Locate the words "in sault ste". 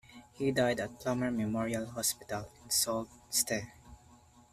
2.63-3.67